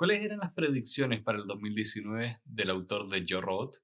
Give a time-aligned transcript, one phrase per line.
[0.00, 3.82] ¿Cuáles eran las predicciones para el 2019 del autor de Joe Robot?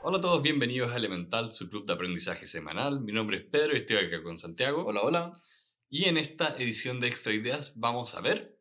[0.00, 3.00] Hola a todos, bienvenidos a Elemental, su club de aprendizaje semanal.
[3.00, 4.86] Mi nombre es Pedro y estoy acá con Santiago.
[4.86, 5.42] Hola, hola.
[5.90, 8.60] Y en esta edición de Extra Ideas vamos a ver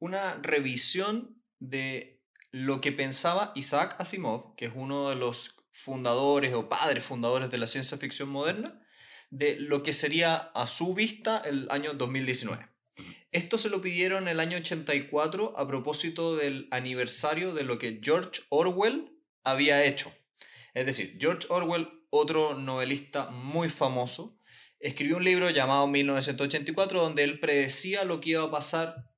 [0.00, 2.19] Una revisión de
[2.52, 7.58] lo que pensaba Isaac Asimov, que es uno de los fundadores o padres fundadores de
[7.58, 8.80] la ciencia ficción moderna,
[9.30, 12.68] de lo que sería a su vista el año 2019.
[13.32, 18.42] Esto se lo pidieron el año 84 a propósito del aniversario de lo que George
[18.48, 19.12] Orwell
[19.44, 20.12] había hecho.
[20.74, 24.36] Es decir, George Orwell, otro novelista muy famoso,
[24.80, 29.09] escribió un libro llamado 1984 donde él predecía lo que iba a pasar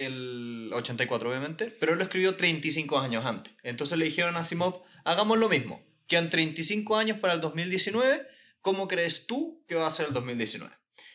[0.00, 3.52] el 84 obviamente, pero él lo escribió 35 años antes.
[3.62, 8.26] Entonces le dijeron a Asimov, hagamos lo mismo, quedan 35 años para el 2019,
[8.60, 10.74] ¿cómo crees tú que va a ser el 2019?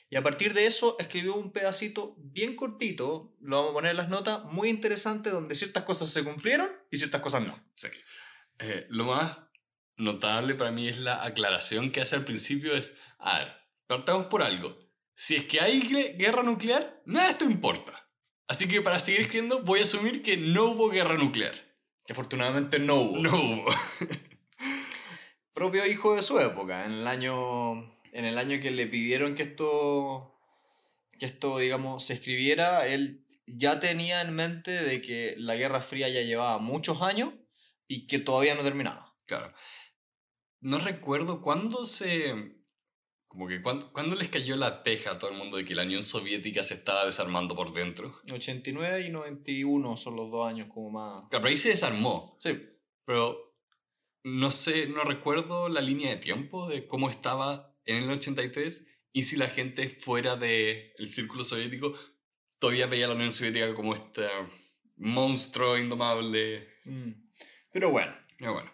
[0.09, 3.97] Y a partir de eso escribió un pedacito bien cortito, lo vamos a poner en
[3.97, 7.59] las notas, muy interesante, donde ciertas cosas se cumplieron y ciertas cosas no.
[7.75, 7.87] Sí.
[8.59, 9.37] Eh, lo más
[9.97, 13.53] notable para mí es la aclaración que hace al principio es, a ver,
[13.87, 14.77] partamos por algo.
[15.15, 18.04] Si es que hay gue- guerra nuclear, nada de esto importa.
[18.47, 21.55] Así que para seguir escribiendo voy a asumir que no hubo guerra nuclear.
[22.05, 23.17] Que afortunadamente no hubo.
[23.17, 23.65] No hubo.
[25.55, 27.75] propio hijo de su época, en el año,
[28.11, 30.37] en el año que le pidieron que esto,
[31.17, 36.09] que esto, digamos, se escribiera, él ya tenía en mente de que la Guerra Fría
[36.09, 37.33] ya llevaba muchos años
[37.87, 39.15] y que todavía no terminaba.
[39.25, 39.53] Claro.
[40.59, 42.57] No recuerdo cuándo se...
[43.35, 45.83] Como que cuándo, cuándo les cayó la teja a todo el mundo de que la
[45.83, 48.21] Unión Soviética se estaba desarmando por dentro.
[48.31, 51.29] 89 y 91 son los dos años como más...
[51.29, 52.37] Claro, pero ahí se desarmó.
[52.39, 52.57] Sí,
[53.03, 53.53] Pero
[54.23, 59.23] no sé, no recuerdo la línea de tiempo de cómo estaba en el 83 y
[59.25, 61.93] si la gente fuera del círculo soviético
[62.57, 64.27] todavía veía a la Unión Soviética como este
[64.95, 66.69] monstruo indomable.
[66.85, 67.11] Mm.
[67.69, 68.15] Pero bueno.
[68.37, 68.71] Pero bueno,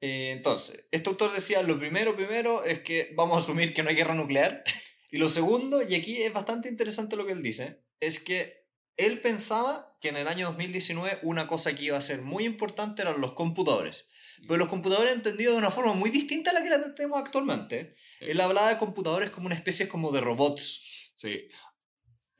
[0.00, 3.90] Eh, entonces, este autor decía, lo primero, primero es que vamos a asumir que no
[3.90, 4.64] hay guerra nuclear.
[5.12, 9.20] Y lo segundo, y aquí es bastante interesante lo que él dice, es que él
[9.20, 13.20] pensaba que en el año 2019 una cosa que iba a ser muy importante eran
[13.20, 14.08] los computadores.
[14.42, 17.96] Pero los computadores entendidos de una forma muy distinta a la que la tenemos actualmente.
[18.20, 18.26] Sí.
[18.28, 21.12] Él hablaba de computadores como una especie como de robots.
[21.16, 21.48] sí.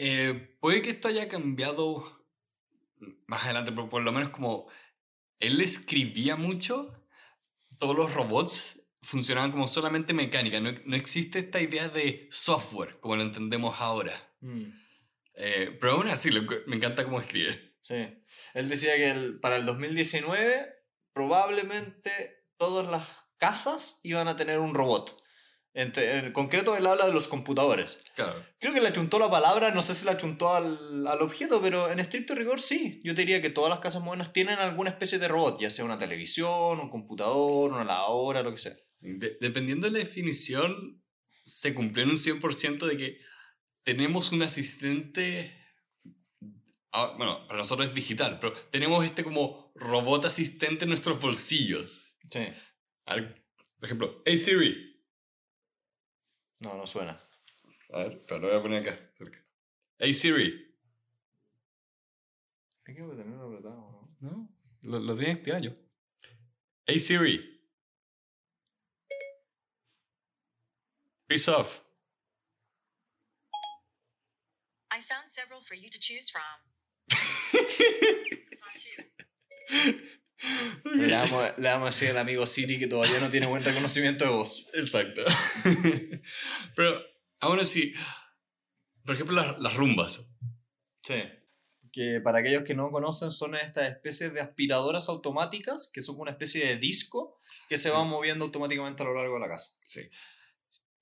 [0.03, 2.27] Eh, puede que esto haya cambiado
[3.27, 4.67] más adelante, pero por lo menos como
[5.41, 7.00] él escribía mucho,
[7.81, 13.17] todos los robots funcionaban como solamente mecánica, no, no existe esta idea de software como
[13.17, 14.13] lo entendemos ahora.
[15.35, 17.75] Eh, pero aún así, lo me encanta cómo escribe.
[17.81, 17.97] Sí.
[18.55, 20.69] Él decía que el- para el 2019
[21.15, 22.11] probablemente
[22.59, 23.07] todas las
[23.39, 25.17] casas iban a tener un robot.
[25.73, 28.01] En, te- en concreto, él habla de los computadores.
[28.17, 28.45] Claro.
[28.59, 31.91] Creo que le achuntó la palabra, no sé si le achuntó al, al objeto, pero
[31.93, 33.01] en estricto rigor sí.
[33.05, 35.99] Yo diría que todas las casas modernas tienen alguna especie de robot, ya sea una
[35.99, 38.73] televisión, un computador, una lavadora, lo que sea.
[38.99, 41.03] De- dependiendo de la definición,
[41.45, 43.21] se cumplió en un 100% de que
[43.85, 45.57] tenemos un asistente.
[46.93, 52.13] ah, bueno, para nosotros es digital, pero tenemos este como robot asistente en nuestros bolsillos.
[52.29, 52.41] Sí.
[53.07, 53.45] A ver,
[53.79, 54.90] por ejemplo, hey Siri.
[56.61, 57.19] No, no suena.
[57.93, 59.45] A ver, pero lo voy a poner acá cerca.
[59.99, 60.77] Hey Siri.
[62.85, 64.31] Tengo que tenerlo apretado, ¿no?
[64.31, 64.49] No,
[64.83, 65.73] lo, lo tiene activado yo.
[66.87, 67.61] Hey Siri.
[71.27, 71.83] Peace off.
[74.91, 76.43] I found several for you to choose from.
[80.85, 84.25] Le damos, le damos a decir al amigo Siri que todavía no tiene buen reconocimiento
[84.25, 84.69] de voz.
[84.75, 85.23] Exacto.
[86.77, 87.03] Pero
[87.41, 87.93] aún así,
[89.05, 90.23] por ejemplo, las, las rumbas.
[91.03, 91.23] Sí.
[91.93, 96.31] Que para aquellos que no conocen son estas especies de aspiradoras automáticas que son una
[96.31, 99.77] especie de disco que se van moviendo automáticamente a lo largo de la casa.
[99.83, 100.03] Sí.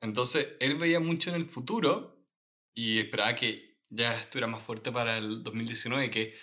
[0.01, 2.25] Entonces, él veía mucho en el futuro
[2.75, 6.35] y esperaba que ya estuviera más fuerte para el 2019, que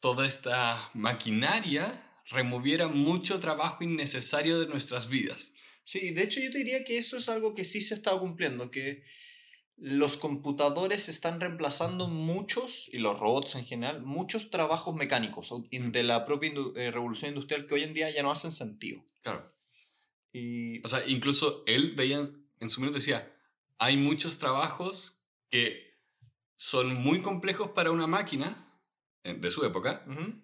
[0.00, 5.52] toda esta maquinaria removiera mucho trabajo innecesario de nuestras vidas.
[5.84, 8.70] Sí, de hecho yo te diría que eso es algo que sí se está cumpliendo,
[8.70, 9.04] que
[9.76, 16.26] los computadores están reemplazando muchos, y los robots en general, muchos trabajos mecánicos de la
[16.26, 19.02] propia eh, revolución industrial que hoy en día ya no hacen sentido.
[19.22, 19.52] Claro.
[20.32, 22.30] Y O sea, incluso él veía,
[22.60, 23.34] en su minuto decía,
[23.78, 25.98] hay muchos trabajos que
[26.56, 28.78] son muy complejos para una máquina
[29.24, 30.34] eh, de su época, Ujú.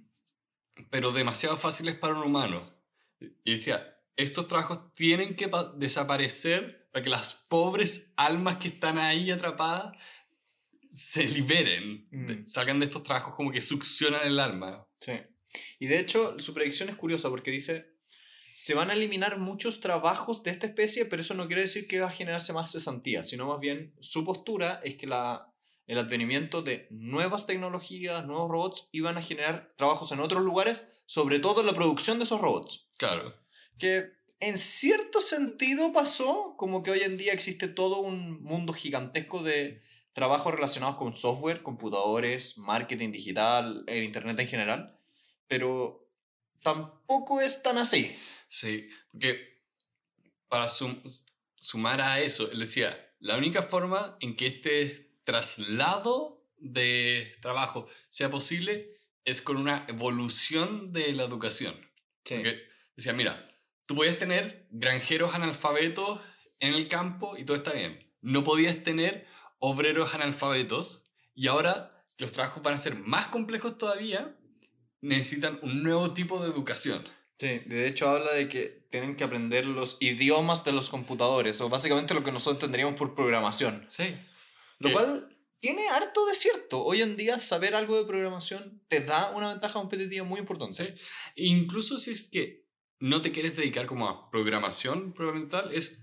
[0.91, 2.75] Pero demasiado fáciles para un humano.
[3.45, 8.99] Y decía, estos trabajos tienen que pa- desaparecer para que las pobres almas que están
[8.99, 9.97] ahí atrapadas
[10.87, 12.45] se liberen, Mm.
[12.47, 14.87] salgan de estos trabajos como que succionan el alma.
[15.01, 15.13] Sí.
[15.79, 17.97] Y de hecho, su predicción es curiosa porque dice,
[18.57, 22.01] se van a eliminar muchos trabajos de esta especie, pero eso no quiere decir que
[22.01, 25.53] va a generarse más cesantía, sino más bien su postura es que la,
[25.87, 31.39] el advenimiento de nuevas tecnologías, nuevos robots, iban a generar trabajos en otros lugares, sobre
[31.39, 32.91] todo en la producción de esos robots.
[32.99, 33.35] Claro.
[33.79, 34.11] Que
[34.41, 39.83] en cierto sentido pasó, como que hoy en día existe todo un mundo gigantesco de
[40.13, 44.99] trabajos relacionados con software, computadores, marketing digital, el Internet en general,
[45.47, 46.11] pero
[46.63, 48.17] tampoco es tan así.
[48.49, 49.63] Sí, porque
[50.49, 51.03] para sum-
[51.61, 58.31] sumar a eso, él decía, la única forma en que este traslado de trabajo sea
[58.31, 58.95] posible
[59.27, 61.75] es con una evolución de la educación.
[62.23, 62.63] Porque
[62.97, 63.51] decía, mira,
[63.85, 66.21] tú podías tener granjeros analfabetos
[66.61, 68.11] en el campo y todo está bien.
[68.23, 69.27] No podías tener
[69.59, 74.35] obreros analfabetos y ahora los trabajos van a ser más complejos todavía,
[75.01, 77.05] necesitan un nuevo tipo de educación.
[77.39, 81.69] Sí, de hecho habla de que tienen que aprender los idiomas de los computadores, o
[81.69, 83.87] básicamente lo que nosotros entenderíamos por programación.
[83.91, 84.15] Sí.
[84.79, 86.83] Lo Eh, cual tiene harto de cierto.
[86.85, 90.75] Hoy en día saber algo de programación te da una ventaja competitiva muy importante.
[90.77, 90.95] Sí.
[91.37, 92.67] Incluso si es que
[93.01, 95.99] no te quieres dedicar como a programación propiamente tal, es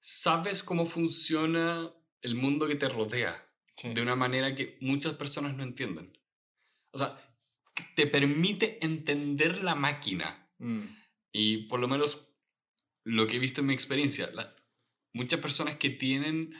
[0.00, 1.92] sabes cómo funciona
[2.22, 3.92] el mundo que te rodea Sí.
[3.94, 6.18] de una manera que muchas personas no entienden.
[6.92, 7.18] O sea,
[7.96, 10.50] te permite entender la máquina.
[10.58, 10.84] Mm,
[11.34, 12.28] Y por lo menos
[13.04, 14.54] lo que he visto en mi experiencia, la-
[15.14, 16.54] muchas personas que tienen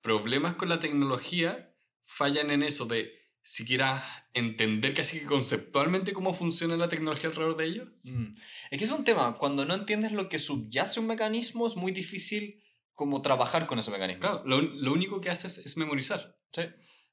[0.00, 1.74] problemas con la tecnología
[2.04, 4.04] fallan en eso de siquiera
[4.34, 7.88] entender casi que conceptualmente cómo funciona la tecnología alrededor de ellos.
[8.02, 8.36] mm.
[8.70, 11.92] Es que es un tema, cuando no entiendes lo que subyace un mecanismo, es muy
[11.92, 12.62] difícil
[12.94, 14.20] como trabajar con ese mecanismo.
[14.20, 16.38] Claro, lo, lo único que haces es memorizar.
[16.52, 16.62] Sí.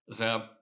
[0.08, 0.60] O sea,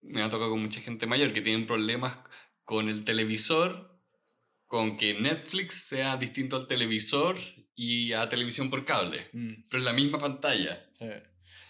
[0.00, 2.16] me ha tocado con mucha gente mayor que tienen problemas
[2.64, 4.00] con el televisor,
[4.66, 7.38] con que Netflix sea distinto al televisor
[7.78, 10.84] y a televisión por cable, Mm, pero es la misma pantalla.
[10.98, 11.06] sí.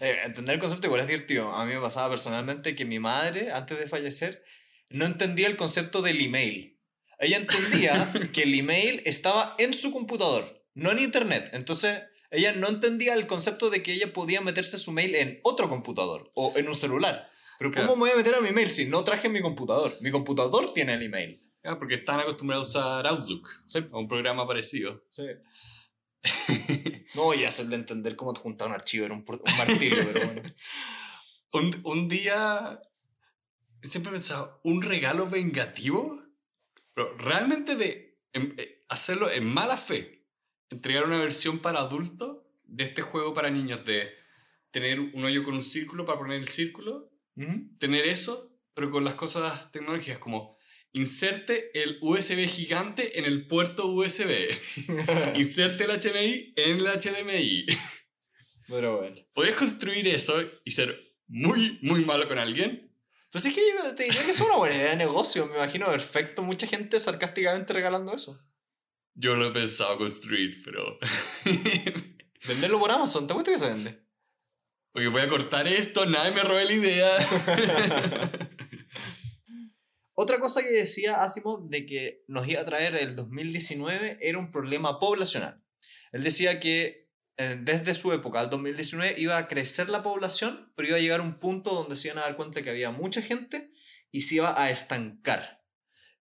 [0.01, 1.51] Eh, entender el concepto igual es divertido.
[1.53, 4.43] A mí me pasaba personalmente que mi madre, antes de fallecer,
[4.89, 6.79] no entendía el concepto del email.
[7.19, 11.49] Ella entendía que el email estaba en su computador, no en internet.
[11.51, 12.01] Entonces,
[12.31, 16.31] ella no entendía el concepto de que ella podía meterse su mail en otro computador
[16.33, 17.29] o en un celular.
[17.57, 17.95] Pero ¿cómo Claro.
[17.97, 19.97] me voy a meter a mi mail si no traje mi computador?
[19.99, 21.43] Mi computador tiene el email.
[21.65, 23.79] Ah, porque están acostumbrados a usar Outlook, Sí.
[23.91, 25.03] a un programa parecido.
[25.09, 25.25] Sí.
[27.15, 30.41] No, y hacerle entender cómo te juntar un archivo era un, un martirio, pero bueno.
[31.51, 32.79] Un, un día,
[33.81, 36.23] siempre he pensado, ¿un regalo vengativo?
[36.93, 40.27] Pero realmente de em- eh, hacerlo en mala fe.
[40.69, 44.13] Entregar una versión para adultos de este juego para niños de
[44.69, 47.75] tener un hoyo con un círculo para poner el círculo, Ujú.
[47.79, 50.58] tener eso, pero con las cosas tecnológicas como
[50.93, 54.31] inserte el USB gigante en el puerto USB,
[55.35, 57.65] inserte el HDMI en el HDMI.
[58.67, 59.15] Pero bueno.
[59.33, 62.89] ¿Podrías construir eso y ser muy, muy malo con alguien?
[63.31, 65.45] Pues es que yo te diría que es una buena idea de negocio.
[65.47, 68.43] Me imagino perfecto mucha gente sarcásticamente regalando eso.
[69.13, 70.97] Yo lo he pensado construir, pero...
[72.47, 73.99] Venderlo por Amazon, ¿te gusta que se vende?
[74.91, 77.17] Porque voy a cortar esto, nadie me robe la idea.
[80.21, 84.51] Otra cosa que decía Asimov de que nos iba a traer el 2019 era un
[84.51, 85.63] problema poblacional.
[86.11, 87.07] Él decía que
[87.37, 91.21] eh, desde su época al 2019 iba a crecer la población, pero iba a llegar
[91.21, 93.71] a un punto donde se iban a dar cuenta que había mucha gente
[94.11, 95.63] y se iba a estancar.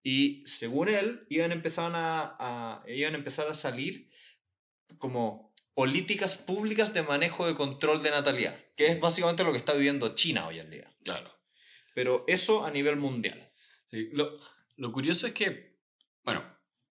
[0.05, 4.11] Y según él, iban a empezar a, a- iban a, empezar a salir
[4.99, 9.73] como políticas públicas de manejo de control de natalidad, que es básicamente lo que está
[9.73, 10.97] viviendo China hoy en día.
[11.03, 11.37] claro.
[11.95, 13.48] Pero eso a nivel mundial.
[13.91, 14.39] Sí, lo,
[14.77, 15.79] lo curioso es que,
[16.25, 16.45] bueno,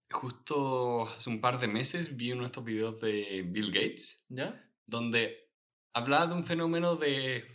[0.10, 4.64] justo hace un par de meses vi uno de estos videos de Bill Gates, ¿Ya?
[4.86, 5.52] donde
[5.94, 7.46] hablaba de un fenómeno de,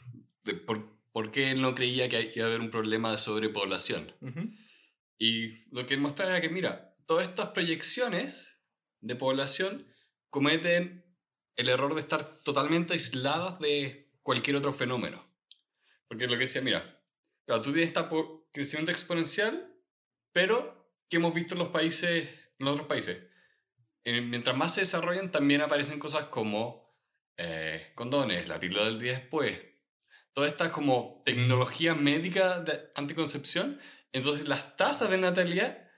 [0.44, 4.14] de por, por qué él no creía que iba a haber un problema de sobrepoblación.
[4.20, 4.50] Ujú.
[5.18, 8.58] Y lo que él mostraba era que, mira, todas estas proyecciones
[9.00, 9.86] de población
[10.30, 11.04] cometen
[11.56, 15.28] el error de estar totalmente aisladas de cualquier otro fenómeno.
[16.08, 17.02] Porque lo que decía, mira,
[17.46, 19.74] claro, tú tienes po- crecimiento exponencial,
[20.32, 22.28] pero que hemos visto en los países,
[22.58, 23.18] en otros países.
[24.04, 26.96] Mientras más se desarrollan, también aparecen cosas como
[27.36, 29.58] eh, condones, la píldora del día después,
[30.32, 33.80] toda esta como tecnología médica de anticoncepción,
[34.12, 35.90] entonces las tasas de natalidad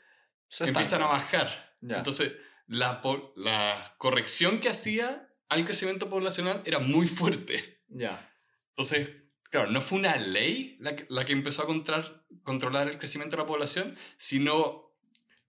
[0.48, 1.76] Se empiezan a bajar.
[1.80, 1.98] Ya.
[1.98, 3.02] Entonces, la,
[3.36, 7.82] la corrección que hacía al crecimiento poblacional era muy fuerte.
[7.88, 8.30] Ya.
[8.70, 9.10] Entonces,
[9.54, 13.36] claro, no fue una ley la que, la que empezó a controlar, controlar el crecimiento
[13.36, 14.98] de la población, sino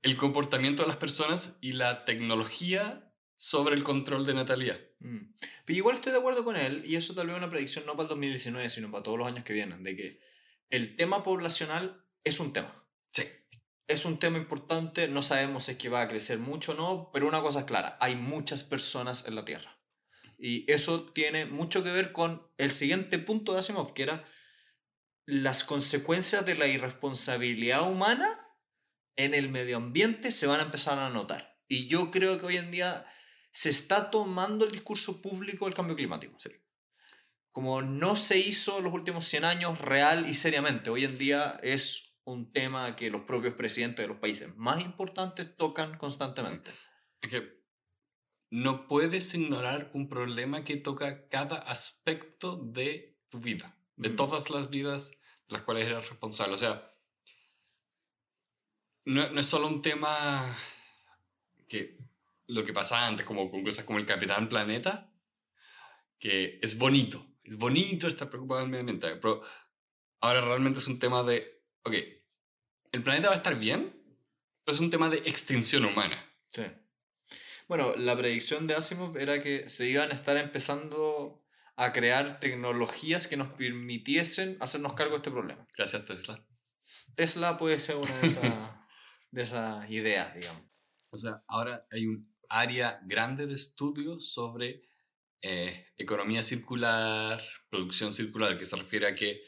[0.04, 4.80] el comportamiento de las personas y la tecnología sobre el control de natalidad.
[5.00, 5.34] Mm.
[5.66, 7.94] Pero igual estoy de acuerdo con él, y eso tal vez es una predicción no
[7.94, 10.20] para el 2019, sino para todos los años que vienen, de que
[10.70, 12.88] el tema poblacional es un tema.
[13.12, 13.24] Sí.
[13.88, 17.10] Es un tema importante, no sabemos si es que va a crecer mucho o no,
[17.12, 19.75] pero una cosa es clara, hay muchas personas en la Tierra.
[20.38, 24.26] Y eso tiene mucho que ver con el siguiente punto de Asimov, que era
[25.26, 28.42] las consecuencias de la irresponsabilidad humana
[29.16, 31.58] en el medio ambiente se van a empezar a notar.
[31.68, 33.08] Y yo creo que hoy en día
[33.52, 36.38] se está tomando el discurso público del cambio climático.
[37.52, 40.90] Como no se hizo en los últimos 100 años real y seriamente.
[40.90, 45.56] Hoy en día es un tema que los propios presidentes de los países más importantes
[45.56, 46.72] tocan constantemente.
[47.22, 47.65] Es que
[48.56, 54.16] no puedes ignorar un problema que toca cada aspecto de tu vida, de Mm.
[54.16, 56.54] todas las vidas de las cuales eres responsable.
[56.54, 56.88] O sea,
[59.06, 60.56] no, no es solo un tema
[61.68, 61.98] que
[62.48, 65.12] lo que pasaba antes, como con cosas como el Capitán Planeta,
[66.18, 69.42] que es bonito, es bonito estar preocupado del medio ambiente, pero
[70.22, 71.94] ahora realmente es un tema de, ok,
[72.94, 74.02] el planeta va a estar bien,
[74.64, 76.24] pero es un tema de extinción humana.
[76.50, 76.64] Sí.
[77.68, 81.44] Bueno, la predicción de Asimov era que se iban a estar empezando
[81.76, 85.68] a crear tecnologías que nos permitiesen hacernos cargo de este problema.
[85.76, 86.46] Gracias, Tesla.
[87.16, 88.44] Tesla puede ser una de esas,
[89.32, 90.64] de esas ideas, digamos.
[91.10, 94.84] O sea, ahora hay un área grande de estudio sobre
[95.42, 99.42] eh, economía circular, producción circular, que se refiere a que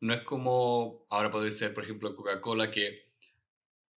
[0.00, 3.12] no es como ahora puede ser, por ejemplo, Coca-Cola, que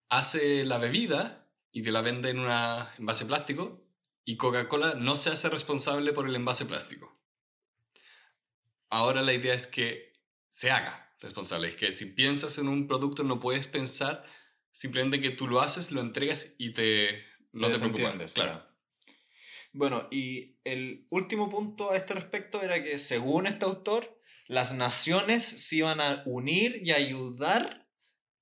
[0.09, 1.40] hace la bebida
[1.71, 2.51] y te la vende en un
[2.97, 3.81] envase plástico,
[4.25, 7.17] y Coca-Cola no se hace responsable por el envase plástico.
[8.89, 10.13] Ahora la idea es que
[10.49, 14.25] se haga responsable, es que si piensas en un producto no puedes pensar
[14.71, 17.23] simplemente que tú lo haces, lo entregas y te
[17.53, 17.81] no te, preocupas.
[17.81, 18.71] desentiendes, Claro.
[19.73, 25.43] Bueno, y el último punto a este respecto era que, según este autor, las naciones
[25.45, 27.80] se iban a unir y ayudar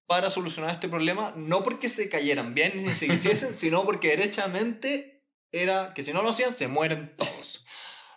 [0.09, 5.23] para solucionar este problema, no porque se cayeran bien ni se quisiesen, sino porque derechamente
[5.51, 7.63] era que si no lo hacían, se mueren todos.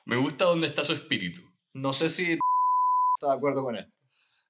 [0.07, 1.43] Me gusta dónde está su espíritu.
[1.75, 3.93] No sé si está de acuerdo con él.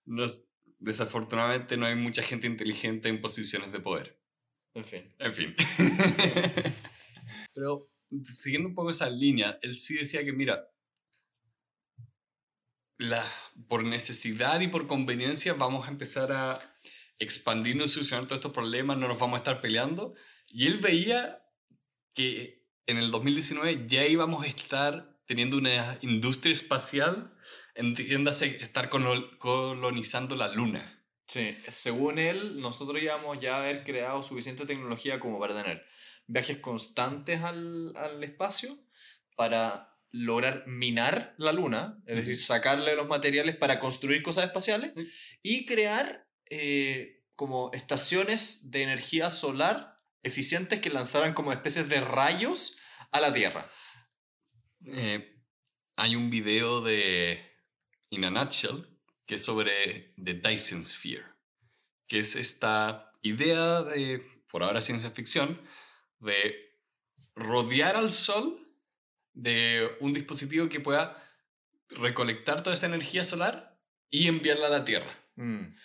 [0.04, 4.20] No es- desafortunadamente no hay mucha gente inteligente en posiciones de poder.
[4.74, 5.12] En fin.
[5.18, 5.54] En fin.
[7.54, 7.90] Pero
[8.24, 10.68] siguiendo un poco esa línea, él sí decía que, mira,
[12.98, 13.24] la,
[13.68, 16.71] por necesidad y por conveniencia vamos a empezar a
[17.18, 20.14] expandirnos y solucionar todos estos problemas, no nos vamos a estar peleando.
[20.48, 21.44] Y él veía
[22.14, 27.34] que en el 2019 ya íbamos a estar teniendo una industria espacial,
[27.74, 30.98] entiéndase, estar colo- colonizando la luna.
[31.26, 35.84] Sí, según él, nosotros íbamos ya a haber creado suficiente tecnología como para tener
[36.26, 38.78] viajes constantes al, al espacio,
[39.36, 44.92] para lograr minar la luna, es decir, sacarle los materiales para construir cosas espaciales
[45.42, 52.76] y crear eh, como estaciones de energía solar eficientes que lanzaran como especies de rayos
[53.10, 53.70] a la Tierra.
[54.84, 55.34] Eh,
[55.96, 57.42] hay un video de
[58.10, 58.86] In a Nutshell
[59.24, 61.24] que es sobre The Dyson Sphere,
[62.06, 65.58] que es esta idea de, por ahora ciencia ficción,
[66.18, 66.54] de
[67.34, 68.76] rodear al Sol
[69.32, 71.16] de un dispositivo que pueda
[71.88, 73.80] recolectar toda esa energía solar
[74.10, 75.18] y enviarla a la Tierra.
[75.36, 75.76] Mm,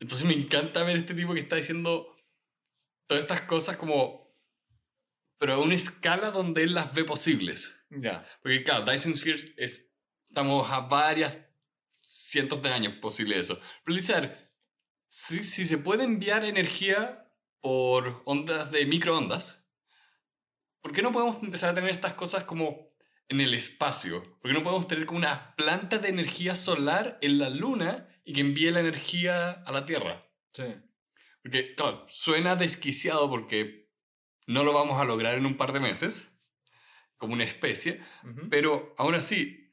[0.00, 2.14] Entonces me encanta ver este tipo que está diciendo
[3.06, 4.34] todas estas cosas como,
[5.38, 7.76] pero a una escala donde él las ve posibles.
[7.90, 8.26] Ya.
[8.42, 9.94] Porque claro, Dyson Sphere es,
[10.26, 11.38] estamos a varias
[12.00, 13.60] cientos de años posible eso.
[13.84, 14.52] Pero dice, a ver,
[15.08, 19.64] si, si se puede enviar energía por ondas de microondas,
[20.80, 22.92] ¿por qué no podemos empezar a tener estas cosas como
[23.28, 24.38] en el espacio?
[24.40, 28.32] ¿Por qué no podemos tener como una planta de energía solar en la luna y
[28.32, 30.26] que envíe la energía a la Tierra?
[30.52, 30.64] Sí.
[31.42, 33.90] Porque, claro, suena desquiciado porque
[34.46, 36.40] no lo vamos a lograr en un par de meses,
[37.16, 38.02] como una especie,
[38.50, 39.72] pero aún así,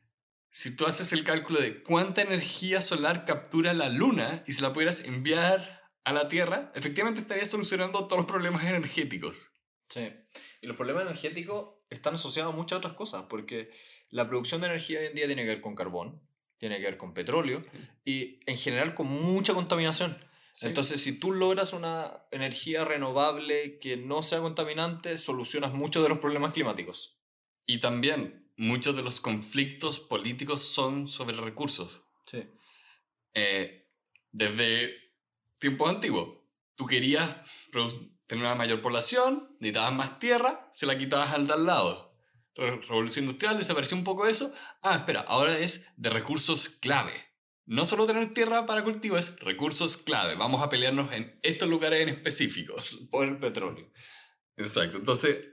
[0.50, 4.74] si tú haces el cálculo de cuánta energía solar captura la Luna y se la
[4.74, 9.50] pudieras enviar a la Tierra, efectivamente estarías solucionando todos los problemas energéticos.
[9.88, 10.14] Sí.
[10.62, 13.72] Y los problemas energéticos están asociados a muchas otras cosas, porque
[14.10, 16.22] la producción de energía hoy en día tiene que ver con carbón,
[16.62, 17.66] tiene que ver con petróleo
[18.06, 20.16] y en general con mucha contaminación.
[20.54, 20.68] Sí.
[20.68, 26.20] Entonces, si tú logras una energía renovable que no sea contaminante, solucionas muchos de los
[26.20, 27.20] problemas climáticos.
[27.66, 32.06] Y también muchos de los conflictos políticos son sobre recursos.
[32.28, 32.44] Sí.
[33.34, 33.90] Eh,
[34.32, 34.94] desde
[35.58, 36.42] tiempos antiguos,
[36.76, 37.38] tú querías
[38.28, 42.11] tener una mayor población, necesitabas más tierra, se la quitabas al de al lado.
[42.62, 44.54] Re- Revolución industrial, desapareció un poco eso.
[44.82, 47.14] Ah, espera, ahora es de recursos clave.
[47.66, 50.36] No solo tener tierra para cultivo, es recursos clave.
[50.36, 52.98] Vamos a pelearnos en estos lugares en específicos.
[53.12, 53.92] Por el petróleo.
[54.58, 54.98] Exacto.
[54.98, 55.52] Entonces,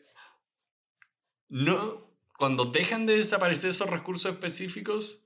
[1.49, 5.21] no, cuando dejan de desaparecer esos recursos específicos,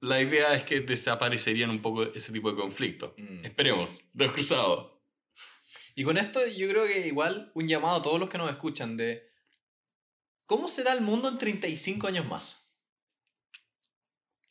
[0.00, 3.12] la idea es que desaparecerían un poco ese tipo de conflictos.
[3.16, 3.44] Mm.
[3.44, 4.92] Esperemos, dos cruzados.
[5.94, 8.96] Y con esto yo creo que igual un llamado a todos los que nos escuchan
[8.96, 9.30] de
[10.52, 12.70] ¿cómo será el mundo en 35 años más?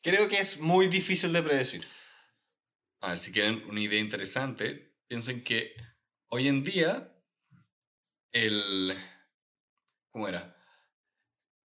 [0.01, 1.87] Creo que es muy difícil de predecir.
[3.01, 5.75] A ver, si quieren una idea interesante, piensen que
[6.29, 7.15] hoy en día
[8.31, 8.97] el...
[10.09, 10.57] ¿Cómo era?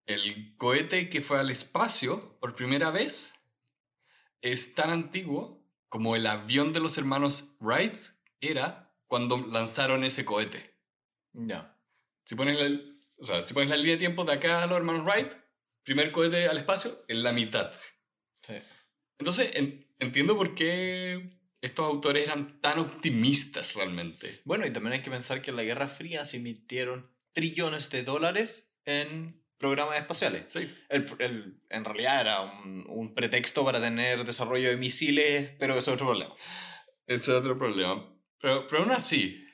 [0.05, 3.33] El cohete que fue al espacio por primera vez
[4.43, 7.97] es tan antiguo como el avión de los hermanos Wright
[8.43, 10.78] era cuando lanzaron ese cohete.
[11.33, 11.81] Ya.
[12.25, 14.76] Si pones la, o sea, si pones la línea de tiempo de acá a los
[14.76, 15.32] hermanos Wright,
[15.82, 17.73] primer cohete al espacio, en la mitad.
[18.42, 18.54] Sí.
[19.18, 24.40] Entonces, en- entiendo por qué estos autores eran tan optimistas realmente.
[24.44, 28.02] Bueno, y también hay que pensar que en la Guerra Fría se invirtieron trillones de
[28.02, 30.44] dólares en programas espaciales.
[30.50, 30.70] Sí.
[30.90, 35.90] El, el- en realidad era un, un pretexto para tener desarrollo de misiles, pero eso
[35.90, 36.35] es otro problema.
[37.06, 38.12] Ese es otro problema.
[38.38, 39.45] Pero, pero aún así,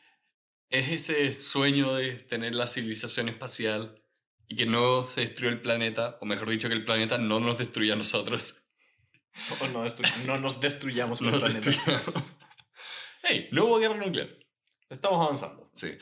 [0.73, 4.03] es ese sueño de tener la civilización espacial
[4.49, 7.59] y que no se destruya el planeta, o mejor dicho, que el planeta no nos
[7.59, 8.57] destruya a nosotros.
[9.61, 9.85] O no,
[10.27, 11.71] no nos destruyamos con No el planeta.
[11.71, 12.25] destruyamos.
[13.23, 13.47] ¡Hey!
[13.53, 14.29] No hubo guerra nuclear.
[14.89, 15.71] Estamos avanzando.
[15.75, 15.93] Sí.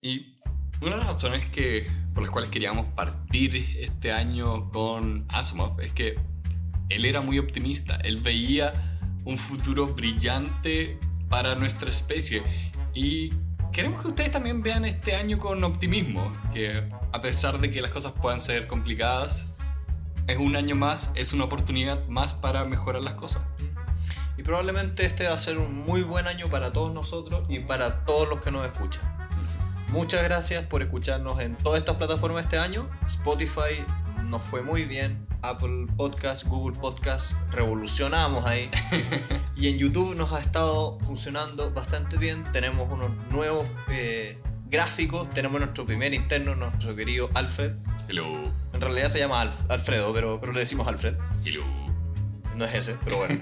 [0.00, 0.36] Y
[0.80, 5.92] una de las razones que, por las cuales queríamos partir este año con Asimov es
[5.92, 6.16] que
[6.90, 7.96] él era muy optimista.
[8.04, 8.72] Él veía
[9.24, 12.42] un futuro brillante para nuestra especie.
[12.94, 13.30] Y
[13.72, 16.32] queremos que ustedes también vean este año con optimismo.
[16.52, 19.46] Que a pesar de que las cosas puedan ser complicadas,
[20.26, 23.42] es un año más, es una oportunidad más para mejorar las cosas.
[24.36, 28.04] Y probablemente este va a ser un muy buen año para todos nosotros y para
[28.04, 29.02] todos los que nos escuchan.
[29.88, 32.88] Muchas gracias por escucharnos en todas estas plataformas este año.
[33.06, 33.84] Spotify
[34.24, 35.26] nos fue muy bien.
[35.42, 38.70] Apple Podcast, Google Podcast, revolucionamos ahí.
[39.56, 42.44] y en YouTube nos ha estado funcionando bastante bien.
[42.52, 44.38] Tenemos unos nuevos eh,
[44.70, 45.28] gráficos.
[45.30, 47.72] Tenemos nuestro primer interno, nuestro querido Alfred.
[48.08, 48.26] Hello.
[48.72, 51.14] En realidad se llama Alf- Alfredo, pero, pero le decimos Alfred.
[51.44, 51.62] Hello.
[52.56, 53.40] No es ese, pero bueno.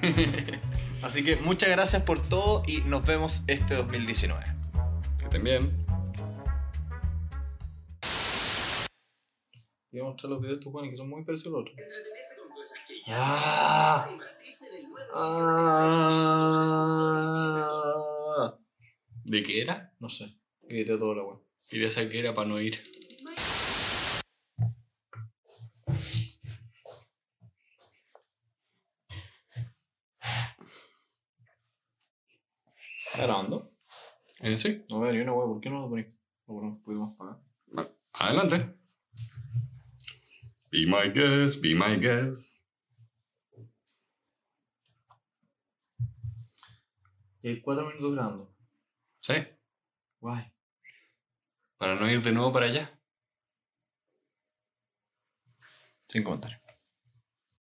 [1.02, 4.44] Así que muchas gracias por todo y nos vemos este 2019.
[5.18, 5.79] Que estén bien.
[9.92, 11.80] Voy a mostrar los videos de estos Juanes que son muy parecidos a los otros.
[13.08, 14.06] Ah.
[14.08, 14.20] y
[18.38, 18.56] Ah.
[19.24, 19.92] ¿De qué era?
[19.98, 21.40] No sé, grité toda la web.
[21.68, 22.74] Quería saber qué era para no ir.
[33.06, 33.72] ¿Está grabando?
[34.38, 34.84] Eh, sí.
[34.88, 36.04] A ver, y una web, ¿por qué no lo poní?
[36.46, 37.42] Lo ponemos un poquito más para acá.
[38.12, 38.79] Adelante.
[40.70, 42.64] Be my guest, be my guest.
[47.42, 48.54] Y hay cuatro minutos grabando.
[49.20, 49.34] Sí.
[50.20, 50.52] Guay.
[51.78, 53.00] Para no ir de nuevo para allá.
[56.08, 56.60] Sin comentario.